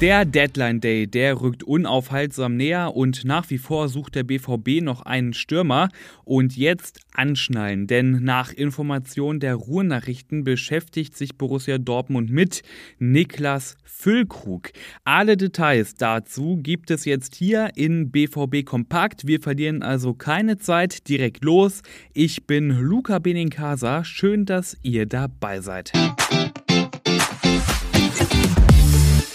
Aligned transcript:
Der 0.00 0.24
Deadline 0.24 0.80
Day, 0.80 1.06
der 1.06 1.40
rückt 1.40 1.62
unaufhaltsam 1.62 2.56
näher 2.56 2.96
und 2.96 3.24
nach 3.24 3.48
wie 3.50 3.58
vor 3.58 3.88
sucht 3.88 4.16
der 4.16 4.24
BVB 4.24 4.82
noch 4.82 5.02
einen 5.02 5.32
Stürmer. 5.32 5.88
Und 6.24 6.56
jetzt 6.56 6.98
anschnallen, 7.14 7.86
denn 7.86 8.24
nach 8.24 8.52
Information 8.52 9.38
der 9.38 9.54
Ruhrnachrichten 9.54 10.42
beschäftigt 10.42 11.16
sich 11.16 11.38
Borussia 11.38 11.78
Dortmund 11.78 12.28
mit 12.28 12.62
Niklas 12.98 13.76
Füllkrug. 13.84 14.72
Alle 15.04 15.36
Details 15.36 15.94
dazu 15.94 16.58
gibt 16.60 16.90
es 16.90 17.04
jetzt 17.04 17.36
hier 17.36 17.70
in 17.76 18.10
BVB 18.10 18.64
Kompakt. 18.64 19.28
Wir 19.28 19.40
verlieren 19.40 19.82
also 19.82 20.12
keine 20.12 20.58
Zeit. 20.58 21.08
Direkt 21.08 21.44
los. 21.44 21.82
Ich 22.12 22.46
bin 22.46 22.68
Luca 22.70 23.20
Benincasa. 23.20 24.02
Schön, 24.02 24.44
dass 24.44 24.76
ihr 24.82 25.06
dabei 25.06 25.60
seid. 25.60 25.92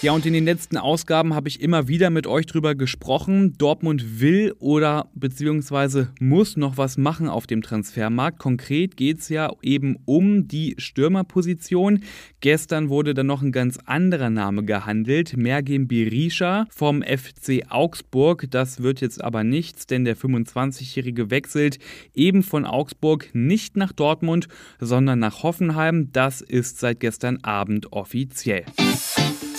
Ja, 0.02 0.12
und 0.12 0.24
in 0.24 0.32
den 0.32 0.46
letzten 0.46 0.78
Ausgaben 0.78 1.34
habe 1.34 1.48
ich 1.48 1.60
immer 1.60 1.86
wieder 1.86 2.08
mit 2.08 2.26
euch 2.26 2.46
drüber 2.46 2.74
gesprochen. 2.74 3.52
Dortmund 3.58 4.18
will 4.18 4.54
oder 4.58 5.10
beziehungsweise 5.14 6.08
muss 6.18 6.56
noch 6.56 6.78
was 6.78 6.96
machen 6.96 7.28
auf 7.28 7.46
dem 7.46 7.60
Transfermarkt. 7.60 8.38
Konkret 8.38 8.96
geht 8.96 9.18
es 9.18 9.28
ja 9.28 9.52
eben 9.60 9.98
um 10.06 10.48
die 10.48 10.74
Stürmerposition. 10.78 12.02
Gestern 12.40 12.88
wurde 12.88 13.12
dann 13.12 13.26
noch 13.26 13.42
ein 13.42 13.52
ganz 13.52 13.76
anderer 13.84 14.30
Name 14.30 14.64
gehandelt, 14.64 15.36
Mergim 15.36 15.86
Berisha 15.86 16.66
vom 16.70 17.02
FC 17.02 17.66
Augsburg. 17.68 18.46
Das 18.50 18.82
wird 18.82 19.02
jetzt 19.02 19.22
aber 19.22 19.44
nichts, 19.44 19.86
denn 19.86 20.06
der 20.06 20.16
25-Jährige 20.16 21.30
wechselt 21.30 21.78
eben 22.14 22.42
von 22.42 22.64
Augsburg 22.64 23.28
nicht 23.34 23.76
nach 23.76 23.92
Dortmund, 23.92 24.48
sondern 24.78 25.18
nach 25.18 25.42
Hoffenheim. 25.42 26.10
Das 26.10 26.40
ist 26.40 26.78
seit 26.78 27.00
gestern 27.00 27.44
Abend 27.44 27.92
offiziell. 27.92 28.64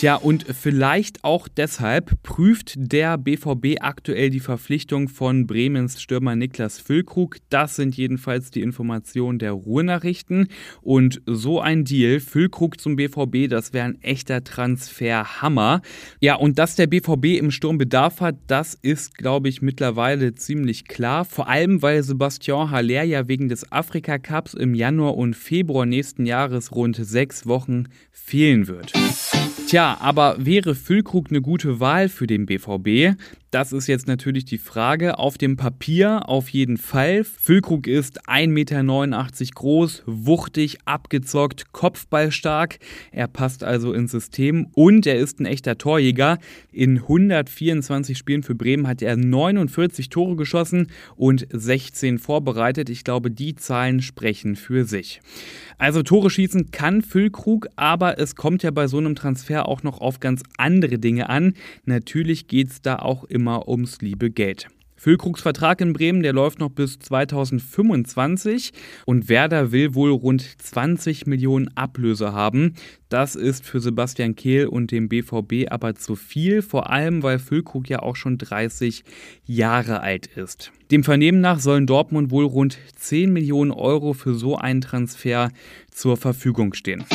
Tja, 0.02 0.16
und 0.16 0.48
vielleicht 0.48 1.24
auch 1.24 1.48
deshalb 1.48 2.24
prüft 2.24 2.74
der 2.76 3.20
BVB 3.20 3.82
aktuell 3.82 4.32
die 4.32 4.40
Verpflichtung 4.40 5.10
von 5.10 5.46
Bremens 5.46 6.02
Stürmer 6.02 6.36
Niklas 6.36 6.80
Füllkrug. 6.80 7.38
Das 7.52 7.76
sind 7.76 7.96
jedenfalls 7.96 8.50
die 8.50 8.64
Informationen 8.64 9.38
der 9.38 9.52
Ruhrnachrichten. 9.52 10.48
Und 10.82 11.22
so 11.28 11.62
ein 11.62 11.86
Deal, 11.86 12.20
Füllkrug 12.20 12.82
zum 12.82 12.96
BVB, 12.96 13.48
das 13.48 13.74
wäre 13.74 13.86
ein 13.86 14.02
echter 14.02 14.44
Transferhammer. 14.44 15.84
Ja, 16.20 16.34
und 16.34 16.58
dass 16.58 16.76
der 16.76 16.88
BVB 16.88 17.38
im 17.38 17.52
Sturm 17.52 17.78
Bedarf 17.78 18.22
hat, 18.22 18.38
das 18.48 18.74
ist, 18.74 19.20
glaube 19.20 19.50
ich, 19.50 19.62
mittlerweile 19.62 20.34
ziemlich 20.34 20.86
klar. 20.86 21.26
Vor 21.26 21.48
allem, 21.48 21.84
weil 21.84 22.02
Sebastian 22.02 22.72
Haller 22.72 23.04
ja 23.04 23.28
wegen 23.28 23.50
des 23.50 23.72
Afrika 23.72 24.18
Cups 24.18 24.56
im 24.56 24.74
Januar 24.74 25.16
und 25.16 25.36
Februar 25.36 25.86
nächsten 25.86 26.26
Jahres 26.26 26.72
rund 26.72 26.96
sechs 26.96 27.46
Wochen 27.46 27.84
fehlen 28.10 28.68
wird. 28.68 28.94
Tja, 29.72 29.98
aber 30.02 30.36
wäre 30.38 30.76
Füllkrug 30.76 31.28
eine 31.30 31.42
gute 31.42 31.80
Wahl 31.80 32.10
für 32.10 32.28
den 32.28 32.46
BVB? 32.46 33.16
Das 33.52 33.74
ist 33.74 33.88
jetzt 33.88 34.08
natürlich 34.08 34.46
die 34.46 34.58
Frage. 34.58 35.20
Auf 35.20 35.38
dem 35.38 35.58
Papier 35.58 36.30
auf 36.30 36.48
jeden 36.48 36.78
Fall. 36.78 37.26
Füllkrug 37.26 37.86
ist 37.86 38.30
1,89 38.30 38.48
Meter 38.48 39.54
groß, 39.54 40.04
wuchtig, 40.06 40.78
abgezockt, 40.86 41.74
kopfballstark. 41.74 42.80
Er 43.12 43.28
passt 43.28 43.66
also 43.66 43.92
ins 43.92 44.12
System 44.12 44.68
und 44.74 45.06
er 45.06 45.18
ist 45.18 45.42
ein 45.42 45.46
echter 45.46 45.78
Torjäger. 45.78 46.38
In 46.72 47.00
124 47.00 48.18
Spielen 48.18 48.44
für 48.44 48.56
Bremen 48.56 48.88
hat 48.88 49.02
er 49.02 49.18
49 49.18 50.08
Tore 50.08 50.38
geschossen 50.38 50.88
und 51.18 51.46
16 51.52 52.20
vorbereitet. 52.20 52.90
Ich 52.90 53.04
glaube, 53.04 53.32
die 53.32 53.56
Zahlen 53.56 54.02
sprechen 54.02 54.56
für 54.56 54.86
sich. 54.86 55.20
Also 55.78 56.04
Tore 56.04 56.30
schießen 56.30 56.72
kann 56.72 57.02
Füllkrug, 57.02 57.68
aber 57.76 58.18
es 58.20 58.36
kommt 58.36 58.64
ja 58.64 58.72
bei 58.72 58.88
so 58.88 59.00
einem 59.00 59.16
Transfer 59.16 59.68
auch 59.68 59.84
noch 59.84 60.00
auf 60.00 60.20
ganz 60.20 60.44
andere 60.58 61.00
Dinge 61.00 61.28
an. 61.28 61.56
Natürlich 61.86 62.48
geht 62.48 62.70
es 62.70 62.82
da 62.84 62.98
auch 62.98 63.24
immer 63.26 63.41
immer 63.42 63.68
ums 63.68 64.02
liebe 64.02 64.30
Geld. 64.30 64.68
Füllkrugs 64.96 65.42
Vertrag 65.42 65.82
in 65.82 65.94
Bremen, 65.94 66.22
der 66.22 66.32
läuft 66.32 66.60
noch 66.60 66.70
bis 66.70 67.00
2025 67.00 68.72
und 69.08 69.30
Werder 69.30 69.72
will 69.72 69.96
wohl 69.96 70.12
rund 70.12 70.44
20 70.62 71.26
Millionen 71.26 71.76
Ablöse 71.76 72.34
haben. 72.34 72.76
Das 73.10 73.36
ist 73.36 73.66
für 73.66 73.80
Sebastian 73.80 74.36
Kehl 74.36 74.68
und 74.68 74.92
dem 74.92 75.10
BVB 75.10 75.72
aber 75.72 75.96
zu 75.96 76.16
viel, 76.16 76.62
vor 76.62 76.92
allem 76.92 77.24
weil 77.24 77.40
Füllkrug 77.40 77.90
ja 77.90 78.04
auch 78.04 78.16
schon 78.16 78.38
30 78.38 79.04
Jahre 79.48 80.02
alt 80.02 80.28
ist. 80.28 80.72
Dem 80.92 81.04
Vernehmen 81.04 81.42
nach 81.42 81.60
sollen 81.60 81.88
Dortmund 81.88 82.30
wohl 82.30 82.46
rund 82.46 82.78
10 82.96 83.34
Millionen 83.34 83.72
Euro 83.72 84.14
für 84.14 84.36
so 84.36 84.56
einen 84.56 84.82
Transfer 84.82 85.50
zur 85.90 86.16
Verfügung 86.16 86.76
stehen. 86.76 87.06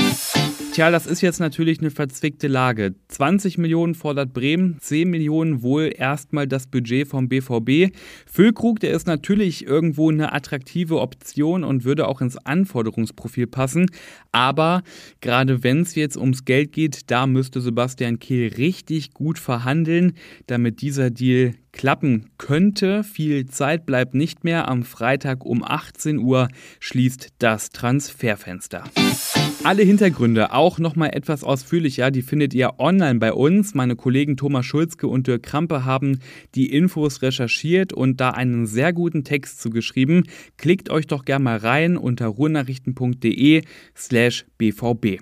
Tja, 0.76 0.90
das 0.90 1.06
ist 1.06 1.22
jetzt 1.22 1.40
natürlich 1.40 1.80
eine 1.80 1.90
verzwickte 1.90 2.48
Lage. 2.48 2.96
20 3.08 3.56
Millionen 3.56 3.94
fordert 3.94 4.34
Bremen, 4.34 4.76
10 4.78 5.08
Millionen 5.08 5.62
wohl 5.62 5.90
erstmal 5.96 6.46
das 6.46 6.66
Budget 6.66 7.08
vom 7.08 7.30
BVB. 7.30 7.96
Füllkrug, 8.26 8.78
der 8.80 8.90
ist 8.90 9.06
natürlich 9.06 9.64
irgendwo 9.64 10.10
eine 10.10 10.34
attraktive 10.34 11.00
Option 11.00 11.64
und 11.64 11.84
würde 11.84 12.06
auch 12.06 12.20
ins 12.20 12.36
Anforderungsprofil 12.36 13.46
passen. 13.46 13.90
Aber 14.32 14.82
gerade 15.22 15.64
wenn 15.64 15.80
es 15.80 15.94
jetzt 15.94 16.18
ums 16.18 16.44
Geld 16.44 16.72
geht, 16.72 17.10
da 17.10 17.26
müsste 17.26 17.62
Sebastian 17.62 18.18
Kehl 18.18 18.52
richtig 18.52 19.14
gut 19.14 19.38
verhandeln, 19.38 20.12
damit 20.46 20.82
dieser 20.82 21.08
Deal 21.08 21.54
klappen 21.72 22.26
könnte. 22.36 23.02
Viel 23.02 23.46
Zeit 23.46 23.86
bleibt 23.86 24.14
nicht 24.14 24.44
mehr. 24.44 24.68
Am 24.68 24.82
Freitag 24.82 25.46
um 25.46 25.62
18 25.64 26.18
Uhr 26.18 26.48
schließt 26.80 27.28
das 27.38 27.70
Transferfenster. 27.70 28.84
Alle 29.66 29.82
Hintergründe 29.82 30.52
auch 30.52 30.65
nochmal 30.78 31.10
etwas 31.14 31.44
ausführlicher, 31.44 32.10
die 32.10 32.22
findet 32.22 32.52
ihr 32.52 32.78
online 32.78 33.18
bei 33.18 33.32
uns. 33.32 33.74
Meine 33.74 33.96
Kollegen 33.96 34.36
Thomas 34.36 34.66
Schulzke 34.66 35.06
und 35.06 35.26
Dirk 35.26 35.44
Krampe 35.44 35.84
haben 35.84 36.18
die 36.54 36.72
Infos 36.72 37.22
recherchiert 37.22 37.92
und 37.92 38.20
da 38.20 38.30
einen 38.30 38.66
sehr 38.66 38.92
guten 38.92 39.24
Text 39.24 39.60
zugeschrieben. 39.60 40.24
Klickt 40.56 40.90
euch 40.90 41.06
doch 41.06 41.24
gerne 41.24 41.44
mal 41.44 41.58
rein 41.58 41.96
unter 41.96 42.26
ruhrnachrichten.de 42.26 43.62
slash 43.96 44.46
bvb. 44.58 45.20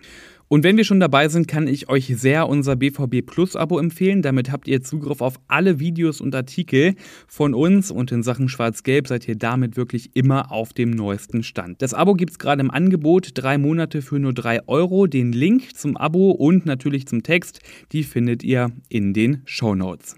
Und 0.55 0.63
wenn 0.63 0.77
wir 0.77 0.85
schon 0.85 1.01
dabei 1.01 1.29
sind, 1.29 1.49
kann 1.49 1.67
ich 1.67 1.89
euch 1.89 2.15
sehr 2.17 2.49
unser 2.49 2.77
BVB 2.77 3.27
Plus 3.27 3.57
Abo 3.57 3.81
empfehlen. 3.81 4.23
Damit 4.23 4.53
habt 4.53 4.69
ihr 4.69 4.83
Zugriff 4.83 5.21
auf 5.21 5.41
alle 5.49 5.81
Videos 5.81 6.21
und 6.21 6.33
Artikel 6.33 6.95
von 7.27 7.55
uns 7.55 7.91
und 7.91 8.13
in 8.13 8.23
Sachen 8.23 8.49
Schwarz-Gelb 8.49 9.09
seid 9.09 9.27
ihr 9.27 9.35
damit 9.35 9.77
wirklich 9.77 10.15
immer 10.15 10.53
auf 10.53 10.73
dem 10.73 10.93
neuesten 10.93 11.43
Stand. 11.43 11.83
Das 11.83 11.93
Abo 11.93 12.15
gibt 12.15 12.31
es 12.31 12.39
gerade 12.39 12.61
im 12.61 12.71
Angebot, 12.71 13.31
drei 13.35 13.59
Monate 13.59 14.01
für 14.01 14.21
nur 14.21 14.33
drei 14.33 14.61
Euro. 14.69 15.09
Den 15.09 15.33
Link 15.33 15.77
zum 15.77 15.97
Abo 15.97 16.31
und 16.31 16.67
natürlich 16.67 17.09
zum 17.09 17.25
Text, 17.25 17.59
die 17.91 18.05
findet 18.05 18.45
ihr 18.45 18.71
in 18.89 19.13
den 19.13 19.43
Show 19.47 19.75
Notes. 19.75 20.15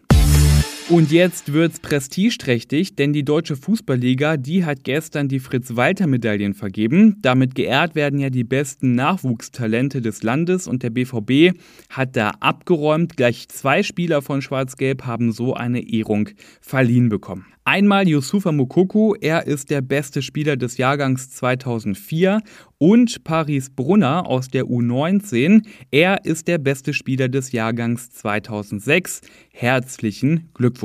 Und 0.88 1.10
jetzt 1.10 1.52
wird's 1.52 1.80
prestigeträchtig, 1.80 2.94
denn 2.94 3.12
die 3.12 3.24
Deutsche 3.24 3.56
Fußballliga, 3.56 4.36
die 4.36 4.64
hat 4.64 4.84
gestern 4.84 5.26
die 5.26 5.40
Fritz-Walter-Medaillen 5.40 6.54
vergeben. 6.54 7.16
Damit 7.22 7.56
geehrt 7.56 7.96
werden 7.96 8.20
ja 8.20 8.30
die 8.30 8.44
besten 8.44 8.94
Nachwuchstalente 8.94 10.00
des 10.00 10.22
Landes 10.22 10.68
und 10.68 10.84
der 10.84 10.90
BVB 10.90 11.58
hat 11.90 12.14
da 12.14 12.30
abgeräumt. 12.38 13.16
Gleich 13.16 13.48
zwei 13.48 13.82
Spieler 13.82 14.22
von 14.22 14.42
Schwarz-Gelb 14.42 15.06
haben 15.06 15.32
so 15.32 15.54
eine 15.54 15.80
Ehrung 15.80 16.28
verliehen 16.60 17.08
bekommen. 17.08 17.46
Einmal 17.68 18.06
Yusufa 18.06 18.52
Mukoko, 18.52 19.16
er 19.20 19.48
ist 19.48 19.70
der 19.70 19.80
beste 19.80 20.22
Spieler 20.22 20.56
des 20.56 20.76
Jahrgangs 20.76 21.30
2004 21.30 22.40
und 22.78 23.24
Paris 23.24 23.70
Brunner 23.70 24.28
aus 24.28 24.46
der 24.46 24.66
U19, 24.66 25.66
er 25.90 26.24
ist 26.24 26.46
der 26.46 26.58
beste 26.58 26.94
Spieler 26.94 27.28
des 27.28 27.50
Jahrgangs 27.50 28.10
2006. 28.10 29.22
Herzlichen 29.50 30.50
Glückwunsch. 30.54 30.75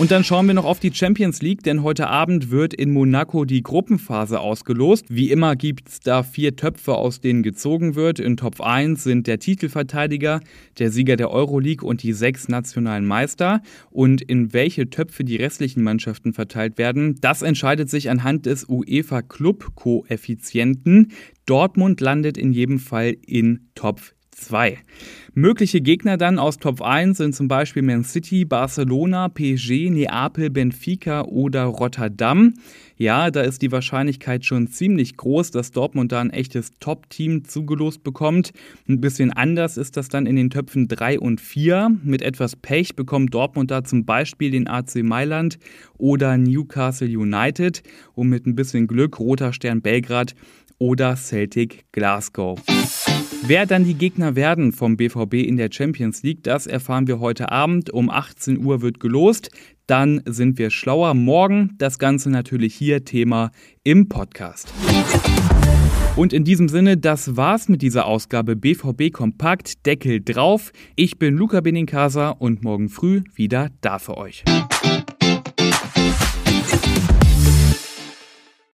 Und 0.00 0.10
dann 0.10 0.24
schauen 0.24 0.46
wir 0.46 0.54
noch 0.54 0.64
auf 0.64 0.80
die 0.80 0.94
Champions 0.94 1.42
League, 1.42 1.62
denn 1.62 1.82
heute 1.82 2.06
Abend 2.06 2.50
wird 2.50 2.72
in 2.72 2.90
Monaco 2.90 3.44
die 3.44 3.62
Gruppenphase 3.62 4.40
ausgelost. 4.40 5.04
Wie 5.10 5.30
immer 5.30 5.56
gibt 5.56 5.90
es 5.90 6.00
da 6.00 6.22
vier 6.22 6.56
Töpfe, 6.56 6.94
aus 6.94 7.20
denen 7.20 7.42
gezogen 7.42 7.96
wird. 7.96 8.18
In 8.18 8.38
Top 8.38 8.62
1 8.62 9.04
sind 9.04 9.26
der 9.26 9.38
Titelverteidiger, 9.38 10.40
der 10.78 10.90
Sieger 10.90 11.16
der 11.16 11.30
Euroleague 11.30 11.86
und 11.86 12.02
die 12.02 12.14
sechs 12.14 12.48
nationalen 12.48 13.04
Meister. 13.04 13.60
Und 13.90 14.22
in 14.22 14.54
welche 14.54 14.88
Töpfe 14.88 15.22
die 15.22 15.36
restlichen 15.36 15.82
Mannschaften 15.82 16.32
verteilt 16.32 16.78
werden, 16.78 17.16
das 17.20 17.42
entscheidet 17.42 17.90
sich 17.90 18.08
anhand 18.08 18.46
des 18.46 18.66
UEFA 18.68 19.20
Club 19.20 19.74
Koeffizienten. 19.74 21.12
Dortmund 21.44 22.00
landet 22.00 22.38
in 22.38 22.52
jedem 22.52 22.78
Fall 22.78 23.16
in 23.26 23.68
Top 23.74 24.00
2. 24.40 24.78
Mögliche 25.34 25.80
Gegner 25.80 26.16
dann 26.16 26.40
aus 26.40 26.58
Top 26.58 26.82
1 26.82 27.18
sind 27.18 27.36
zum 27.36 27.46
Beispiel 27.46 27.82
Man 27.82 28.02
City, 28.02 28.44
Barcelona, 28.44 29.28
PSG, 29.28 29.88
Neapel, 29.90 30.50
Benfica 30.50 31.22
oder 31.22 31.64
Rotterdam. 31.64 32.54
Ja, 32.96 33.30
da 33.30 33.42
ist 33.42 33.62
die 33.62 33.70
Wahrscheinlichkeit 33.70 34.44
schon 34.44 34.66
ziemlich 34.66 35.16
groß, 35.16 35.52
dass 35.52 35.70
Dortmund 35.70 36.10
da 36.10 36.20
ein 36.20 36.30
echtes 36.30 36.72
Top-Team 36.80 37.44
zugelost 37.44 38.02
bekommt. 38.02 38.52
Ein 38.88 39.00
bisschen 39.00 39.32
anders 39.32 39.76
ist 39.76 39.96
das 39.96 40.08
dann 40.08 40.26
in 40.26 40.36
den 40.36 40.50
Töpfen 40.50 40.88
3 40.88 41.20
und 41.20 41.40
4. 41.40 41.92
Mit 42.02 42.22
etwas 42.22 42.56
Pech 42.56 42.96
bekommt 42.96 43.32
Dortmund 43.32 43.70
da 43.70 43.84
zum 43.84 44.04
Beispiel 44.04 44.50
den 44.50 44.66
AC 44.66 44.96
Mailand 44.96 45.58
oder 45.96 46.36
Newcastle 46.36 47.08
United 47.08 47.82
und 48.14 48.28
mit 48.28 48.46
ein 48.46 48.56
bisschen 48.56 48.88
Glück 48.88 49.20
Roter 49.20 49.52
Stern 49.52 49.80
Belgrad 49.80 50.34
oder 50.78 51.14
Celtic 51.14 51.84
Glasgow. 51.92 52.58
Wer 53.42 53.66
dann 53.66 53.84
die 53.84 53.94
Gegner 53.94 54.36
werden 54.36 54.72
vom 54.72 54.96
BVB 54.96 55.34
in 55.34 55.56
der 55.56 55.70
Champions 55.72 56.22
League, 56.22 56.42
das 56.42 56.66
erfahren 56.66 57.06
wir 57.06 57.20
heute 57.20 57.50
Abend. 57.50 57.90
Um 57.90 58.10
18 58.10 58.62
Uhr 58.62 58.82
wird 58.82 59.00
gelost. 59.00 59.50
Dann 59.86 60.22
sind 60.26 60.58
wir 60.58 60.70
schlauer. 60.70 61.14
Morgen 61.14 61.74
das 61.78 61.98
Ganze 61.98 62.30
natürlich 62.30 62.74
hier 62.74 63.04
Thema 63.04 63.50
im 63.82 64.08
Podcast. 64.08 64.72
Und 66.16 66.32
in 66.32 66.44
diesem 66.44 66.68
Sinne, 66.68 66.96
das 66.96 67.36
war's 67.36 67.68
mit 67.68 67.82
dieser 67.82 68.06
Ausgabe 68.06 68.56
BVB 68.56 69.10
Kompakt. 69.12 69.86
Deckel 69.86 70.20
drauf. 70.22 70.72
Ich 70.94 71.18
bin 71.18 71.34
Luca 71.34 71.60
Benincasa 71.60 72.30
und 72.30 72.62
morgen 72.62 72.88
früh 72.88 73.22
wieder 73.34 73.70
da 73.80 73.98
für 73.98 74.16
euch. 74.16 74.44